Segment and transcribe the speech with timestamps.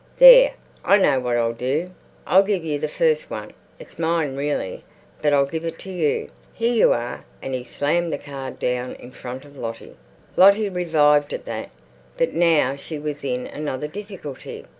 [0.17, 1.91] "There, I know what I'll do.
[2.25, 3.51] I'll give you the first one.
[3.77, 4.83] It's mine, really,
[5.21, 6.29] but I'll give it to you.
[6.55, 9.95] Here you are." And he slammed the card down in front of Lottie.
[10.35, 11.69] Lottie revived at that.
[12.17, 14.65] But now she was in another difficulty.